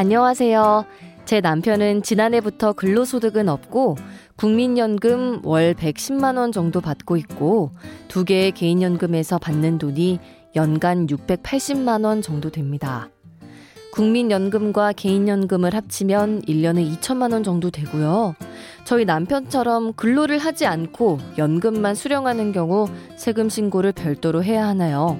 안녕하세요. 0.00 0.86
제 1.26 1.42
남편은 1.42 2.00
지난해부터 2.00 2.72
근로소득은 2.72 3.50
없고 3.50 3.98
국민연금 4.36 5.44
월 5.44 5.74
110만 5.74 6.38
원 6.38 6.52
정도 6.52 6.80
받고 6.80 7.18
있고 7.18 7.72
두 8.08 8.24
개의 8.24 8.52
개인연금에서 8.52 9.36
받는 9.36 9.76
돈이 9.76 10.18
연간 10.56 11.06
680만 11.06 12.06
원 12.06 12.22
정도 12.22 12.48
됩니다. 12.48 13.10
국민연금과 13.92 14.94
개인연금을 14.94 15.74
합치면 15.74 16.42
1년에 16.48 16.96
2천만 16.96 17.34
원 17.34 17.42
정도 17.42 17.68
되고요. 17.70 18.34
저희 18.84 19.04
남편처럼 19.04 19.92
근로를 19.92 20.38
하지 20.38 20.64
않고 20.64 21.18
연금만 21.36 21.94
수령하는 21.94 22.52
경우 22.52 22.88
세금 23.18 23.50
신고를 23.50 23.92
별도로 23.92 24.42
해야 24.42 24.66
하나요? 24.66 25.18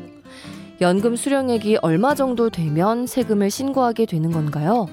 연금 0.80 1.14
수령액이 1.14 1.76
얼마 1.82 2.14
정도 2.14 2.48
되면 2.48 3.06
세금을 3.06 3.50
신고하게 3.50 4.06
되는 4.06 4.30
건가요? 4.30 4.86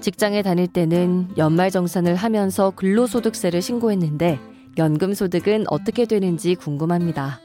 직장에 0.00 0.40
다닐 0.40 0.66
때는 0.66 1.28
연말정산을 1.36 2.14
하면서 2.14 2.70
근로소득세를 2.70 3.60
신고했는데 3.60 4.40
연금소득은 4.78 5.64
어떻게 5.68 6.06
되는지 6.06 6.54
궁금합니다. 6.54 7.38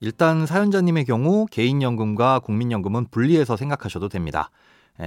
일단 0.00 0.44
사연자님의 0.44 1.06
경우 1.06 1.46
개인연금과 1.50 2.40
국민연금은 2.40 3.06
분리해서 3.10 3.56
생각하셔도 3.56 4.10
됩니다. 4.10 4.50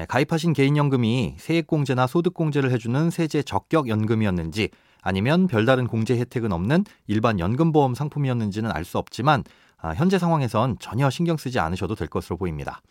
가입하신 0.08 0.54
개인연금이 0.54 1.36
세액공제나 1.38 2.08
소득공제를 2.08 2.72
해주는 2.72 3.12
세제 3.12 3.44
적격 3.44 3.90
연금이었는지 3.90 4.70
아니면 5.02 5.48
별다른 5.48 5.88
공제 5.88 6.18
혜택은 6.18 6.52
없는 6.52 6.86
일반 7.08 7.40
연금보험 7.40 7.96
상품이었는지는 7.96 8.72
알 8.72 8.86
수 8.86 8.98
없지만 8.98 9.44
아, 9.78 9.94
현재 9.94 10.20
상황에선 10.20 10.78
전혀 10.80 11.10
신경 11.10 11.38
쓰지 11.38 11.60
않으셔도 11.60 11.96
될 11.96 12.08
것으로 12.08 12.38
보입니다. 12.38 12.82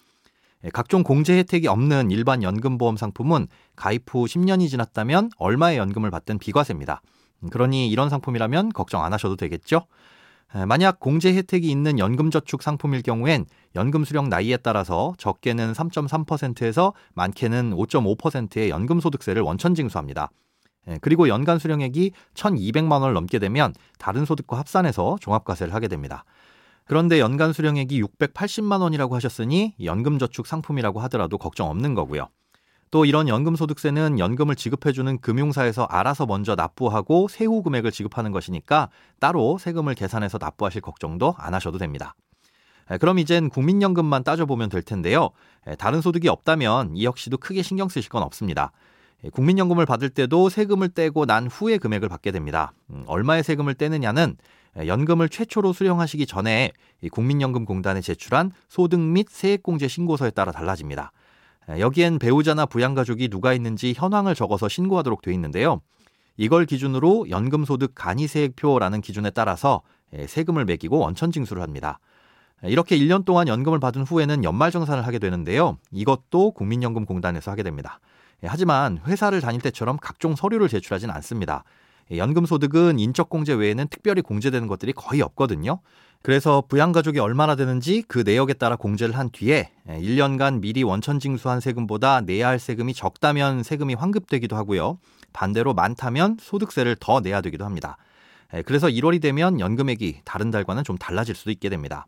각종 0.72 1.02
공제 1.02 1.38
혜택이 1.38 1.68
없는 1.68 2.10
일반 2.10 2.42
연금보험 2.42 2.96
상품은 2.96 3.46
가입 3.76 4.02
후 4.12 4.24
10년이 4.24 4.68
지났다면 4.68 5.30
얼마의 5.38 5.78
연금을 5.78 6.10
받든 6.10 6.38
비과세입니다. 6.38 7.00
음, 7.42 7.48
그러니 7.50 7.88
이런 7.88 8.10
상품이라면 8.10 8.70
걱정 8.70 9.04
안 9.04 9.12
하셔도 9.12 9.36
되겠죠? 9.36 9.86
만약 10.66 10.98
공제 10.98 11.32
혜택이 11.32 11.70
있는 11.70 12.00
연금저축 12.00 12.62
상품일 12.62 13.02
경우엔 13.02 13.46
연금 13.76 14.04
수령 14.04 14.28
나이에 14.28 14.56
따라서 14.56 15.14
적게는 15.16 15.72
3.3%에서 15.72 16.92
많게는 17.14 17.70
5.5%의 17.70 18.68
연금소득세를 18.68 19.42
원천 19.42 19.76
징수합니다. 19.76 20.30
그리고 21.00 21.28
연간 21.28 21.58
수령액이 21.58 22.12
1,200만 22.34 22.92
원을 23.00 23.12
넘게 23.12 23.38
되면 23.38 23.74
다른 23.98 24.24
소득과 24.24 24.58
합산해서 24.58 25.18
종합과세를 25.20 25.74
하게 25.74 25.88
됩니다. 25.88 26.24
그런데 26.86 27.20
연간 27.20 27.52
수령액이 27.52 28.02
680만 28.02 28.80
원이라고 28.80 29.14
하셨으니 29.14 29.74
연금저축 29.82 30.46
상품이라고 30.46 31.00
하더라도 31.00 31.38
걱정 31.38 31.68
없는 31.68 31.94
거고요. 31.94 32.28
또 32.90 33.04
이런 33.04 33.28
연금소득세는 33.28 34.18
연금을 34.18 34.56
지급해주는 34.56 35.20
금융사에서 35.20 35.84
알아서 35.84 36.26
먼저 36.26 36.56
납부하고 36.56 37.28
세후 37.28 37.62
금액을 37.62 37.92
지급하는 37.92 38.32
것이니까 38.32 38.88
따로 39.20 39.58
세금을 39.58 39.94
계산해서 39.94 40.38
납부하실 40.38 40.80
걱정도 40.80 41.36
안 41.38 41.54
하셔도 41.54 41.78
됩니다. 41.78 42.16
그럼 42.98 43.20
이젠 43.20 43.48
국민연금만 43.50 44.24
따져보면 44.24 44.70
될 44.70 44.82
텐데요. 44.82 45.30
다른 45.78 46.00
소득이 46.00 46.28
없다면 46.28 46.96
이 46.96 47.04
역시도 47.04 47.38
크게 47.38 47.62
신경 47.62 47.88
쓰실 47.88 48.10
건 48.10 48.24
없습니다. 48.24 48.72
국민연금을 49.32 49.86
받을 49.86 50.08
때도 50.08 50.48
세금을 50.48 50.88
떼고 50.88 51.26
난 51.26 51.46
후에 51.46 51.78
금액을 51.78 52.08
받게 52.08 52.30
됩니다. 52.30 52.72
음, 52.90 53.04
얼마의 53.06 53.42
세금을 53.42 53.74
떼느냐는 53.74 54.36
연금을 54.76 55.28
최초로 55.28 55.72
수령하시기 55.72 56.26
전에 56.26 56.72
국민연금공단에 57.12 58.00
제출한 58.00 58.52
소득 58.68 59.00
및 59.00 59.28
세액공제 59.28 59.88
신고서에 59.88 60.30
따라 60.30 60.52
달라집니다. 60.52 61.12
여기엔 61.78 62.18
배우자나 62.18 62.66
부양가족이 62.66 63.28
누가 63.28 63.52
있는지 63.52 63.94
현황을 63.96 64.34
적어서 64.34 64.68
신고하도록 64.68 65.22
되어 65.22 65.34
있는데요. 65.34 65.80
이걸 66.36 66.64
기준으로 66.64 67.28
연금소득 67.30 67.92
간이세액표라는 67.94 69.02
기준에 69.02 69.30
따라서 69.30 69.82
세금을 70.26 70.64
매기고 70.64 70.98
원천징수를 70.98 71.62
합니다. 71.62 72.00
이렇게 72.62 72.98
1년 72.98 73.24
동안 73.24 73.48
연금을 73.48 73.78
받은 73.78 74.02
후에는 74.02 74.44
연말정산을 74.44 75.06
하게 75.06 75.18
되는데요. 75.18 75.78
이것도 75.92 76.52
국민연금공단에서 76.52 77.50
하게 77.50 77.62
됩니다. 77.62 78.00
하지만 78.42 79.00
회사를 79.06 79.40
다닐 79.40 79.60
때처럼 79.60 79.98
각종 80.00 80.36
서류를 80.36 80.68
제출하진 80.68 81.10
않습니다. 81.10 81.64
연금소득은 82.10 82.98
인적공제 82.98 83.54
외에는 83.54 83.86
특별히 83.88 84.22
공제되는 84.22 84.66
것들이 84.66 84.92
거의 84.92 85.22
없거든요. 85.22 85.80
그래서 86.22 86.62
부양가족이 86.68 87.18
얼마나 87.18 87.54
되는지 87.54 88.02
그 88.08 88.18
내역에 88.18 88.54
따라 88.54 88.76
공제를 88.76 89.16
한 89.16 89.30
뒤에 89.30 89.70
1년간 89.86 90.60
미리 90.60 90.82
원천 90.82 91.18
징수한 91.18 91.60
세금보다 91.60 92.22
내야 92.22 92.48
할 92.48 92.58
세금이 92.58 92.94
적다면 92.94 93.62
세금이 93.62 93.94
환급되기도 93.94 94.56
하고요. 94.56 94.98
반대로 95.32 95.72
많다면 95.72 96.36
소득세를 96.40 96.96
더 96.98 97.20
내야 97.20 97.40
되기도 97.40 97.64
합니다. 97.64 97.96
그래서 98.66 98.88
1월이 98.88 99.22
되면 99.22 99.60
연금액이 99.60 100.22
다른 100.24 100.50
달과는 100.50 100.82
좀 100.84 100.98
달라질 100.98 101.34
수도 101.36 101.52
있게 101.52 101.68
됩니다. 101.68 102.06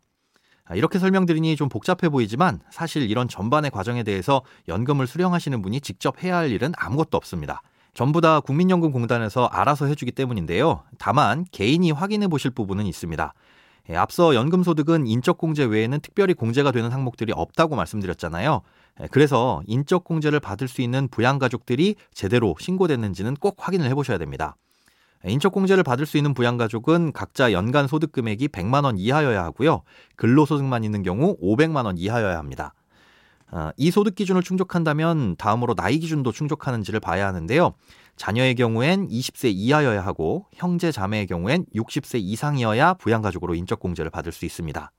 이렇게 0.75 0.97
설명드리니 0.97 1.55
좀 1.55 1.67
복잡해 1.69 2.09
보이지만 2.09 2.61
사실 2.71 3.09
이런 3.09 3.27
전반의 3.27 3.71
과정에 3.71 4.03
대해서 4.03 4.41
연금을 4.67 5.07
수령하시는 5.07 5.61
분이 5.61 5.81
직접 5.81 6.23
해야 6.23 6.37
할 6.37 6.51
일은 6.51 6.71
아무것도 6.77 7.17
없습니다. 7.17 7.61
전부 7.93 8.21
다 8.21 8.39
국민연금공단에서 8.39 9.45
알아서 9.45 9.85
해주기 9.85 10.11
때문인데요. 10.13 10.83
다만 10.97 11.45
개인이 11.51 11.91
확인해 11.91 12.27
보실 12.27 12.51
부분은 12.51 12.85
있습니다. 12.87 13.33
예, 13.89 13.95
앞서 13.95 14.33
연금소득은 14.33 15.07
인적공제 15.07 15.65
외에는 15.65 15.99
특별히 15.99 16.33
공제가 16.33 16.71
되는 16.71 16.91
항목들이 16.91 17.33
없다고 17.35 17.75
말씀드렸잖아요. 17.75 18.61
예, 19.01 19.07
그래서 19.11 19.61
인적공제를 19.67 20.39
받을 20.39 20.67
수 20.67 20.81
있는 20.81 21.07
부양가족들이 21.09 21.95
제대로 22.13 22.55
신고됐는지는 22.59 23.35
꼭 23.35 23.57
확인을 23.59 23.89
해보셔야 23.89 24.17
됩니다. 24.17 24.55
예, 25.25 25.31
인적공제를 25.31 25.83
받을 25.83 26.05
수 26.05 26.17
있는 26.17 26.33
부양가족은 26.33 27.13
각자 27.13 27.51
연간 27.51 27.87
소득 27.87 28.11
금액이 28.11 28.49
100만 28.49 28.83
원 28.83 28.97
이하여야 28.97 29.43
하고요. 29.43 29.83
근로소득만 30.15 30.83
있는 30.83 31.03
경우 31.03 31.37
500만 31.41 31.85
원 31.85 31.97
이하여야 31.97 32.37
합니다. 32.37 32.73
어, 33.51 33.69
이 33.77 33.91
소득 33.91 34.15
기준을 34.15 34.41
충족한다면 34.41 35.35
다음으로 35.37 35.75
나이 35.75 35.99
기준도 35.99 36.31
충족하는지를 36.31 36.99
봐야 36.99 37.27
하는데요. 37.27 37.73
자녀의 38.15 38.55
경우엔 38.55 39.07
20세 39.09 39.51
이하여야 39.53 40.03
하고 40.05 40.47
형제 40.53 40.91
자매의 40.91 41.27
경우엔 41.27 41.65
60세 41.75 42.19
이상이어야 42.19 42.95
부양가족으로 42.95 43.55
인적공제를 43.55 44.11
받을 44.11 44.31
수 44.31 44.45
있습니다. 44.45 44.91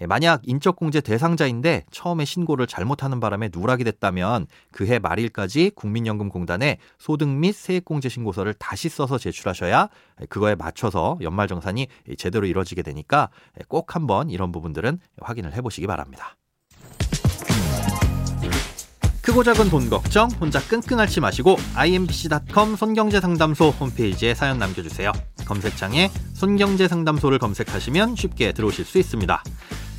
예, 0.00 0.06
만약 0.06 0.40
인적공제 0.44 1.00
대상자인데 1.02 1.84
처음에 1.90 2.24
신고를 2.24 2.66
잘못하는 2.66 3.20
바람에 3.20 3.50
누락이 3.52 3.84
됐다면 3.84 4.46
그해 4.72 4.98
말일까지 4.98 5.72
국민연금공단에 5.74 6.78
소득 6.98 7.28
및 7.28 7.52
세액공제 7.54 8.08
신고서를 8.08 8.54
다시 8.54 8.88
써서 8.88 9.18
제출하셔야 9.18 9.88
그거에 10.28 10.54
맞춰서 10.54 11.16
연말정산이 11.20 11.88
제대로 12.18 12.46
이루어지게 12.46 12.82
되니까 12.82 13.28
꼭 13.68 13.94
한번 13.94 14.30
이런 14.30 14.52
부분들은 14.52 14.98
확인을 15.20 15.54
해보시기 15.54 15.86
바랍니다. 15.86 16.36
크고 19.24 19.42
작은 19.42 19.70
돈 19.70 19.88
걱정 19.88 20.28
혼자 20.32 20.60
끙끙 20.60 21.00
앓지 21.00 21.20
마시고 21.20 21.56
imbc.com 21.74 22.76
손경제상담소 22.76 23.70
홈페이지에 23.70 24.34
사연 24.34 24.58
남겨주세요. 24.58 25.12
검색창에 25.46 26.10
손경제상담소를 26.34 27.38
검색하시면 27.38 28.16
쉽게 28.16 28.52
들어오실 28.52 28.84
수 28.84 28.98
있습니다. 28.98 29.42